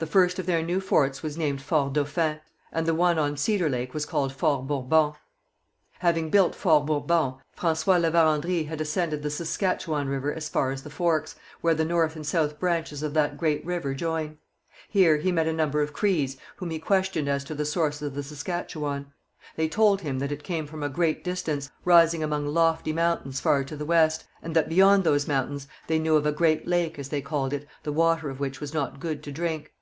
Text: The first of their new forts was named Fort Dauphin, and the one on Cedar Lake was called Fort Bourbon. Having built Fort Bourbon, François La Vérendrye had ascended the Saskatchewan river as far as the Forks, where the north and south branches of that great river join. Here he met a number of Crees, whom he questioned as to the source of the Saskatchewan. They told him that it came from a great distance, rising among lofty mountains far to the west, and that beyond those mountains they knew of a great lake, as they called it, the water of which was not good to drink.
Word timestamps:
The 0.00 0.06
first 0.06 0.38
of 0.38 0.46
their 0.46 0.62
new 0.62 0.80
forts 0.80 1.24
was 1.24 1.36
named 1.36 1.60
Fort 1.60 1.94
Dauphin, 1.94 2.38
and 2.70 2.86
the 2.86 2.94
one 2.94 3.18
on 3.18 3.36
Cedar 3.36 3.68
Lake 3.68 3.92
was 3.92 4.06
called 4.06 4.32
Fort 4.32 4.64
Bourbon. 4.68 5.14
Having 5.98 6.30
built 6.30 6.54
Fort 6.54 6.86
Bourbon, 6.86 7.34
François 7.58 8.00
La 8.00 8.08
Vérendrye 8.08 8.68
had 8.68 8.80
ascended 8.80 9.24
the 9.24 9.28
Saskatchewan 9.28 10.06
river 10.08 10.32
as 10.32 10.48
far 10.48 10.70
as 10.70 10.84
the 10.84 10.88
Forks, 10.88 11.34
where 11.62 11.74
the 11.74 11.84
north 11.84 12.14
and 12.14 12.24
south 12.24 12.60
branches 12.60 13.02
of 13.02 13.12
that 13.14 13.36
great 13.36 13.66
river 13.66 13.92
join. 13.92 14.38
Here 14.88 15.16
he 15.16 15.32
met 15.32 15.48
a 15.48 15.52
number 15.52 15.82
of 15.82 15.92
Crees, 15.92 16.36
whom 16.58 16.70
he 16.70 16.78
questioned 16.78 17.28
as 17.28 17.42
to 17.42 17.56
the 17.56 17.64
source 17.64 18.00
of 18.00 18.14
the 18.14 18.22
Saskatchewan. 18.22 19.12
They 19.56 19.68
told 19.68 20.02
him 20.02 20.20
that 20.20 20.30
it 20.30 20.44
came 20.44 20.68
from 20.68 20.84
a 20.84 20.88
great 20.88 21.24
distance, 21.24 21.72
rising 21.84 22.22
among 22.22 22.46
lofty 22.46 22.92
mountains 22.92 23.40
far 23.40 23.64
to 23.64 23.76
the 23.76 23.84
west, 23.84 24.28
and 24.44 24.54
that 24.54 24.68
beyond 24.68 25.02
those 25.02 25.26
mountains 25.26 25.66
they 25.88 25.98
knew 25.98 26.14
of 26.14 26.24
a 26.24 26.30
great 26.30 26.68
lake, 26.68 27.00
as 27.00 27.08
they 27.08 27.20
called 27.20 27.52
it, 27.52 27.66
the 27.82 27.92
water 27.92 28.30
of 28.30 28.38
which 28.38 28.60
was 28.60 28.72
not 28.72 29.00
good 29.00 29.24
to 29.24 29.32
drink. 29.32 29.72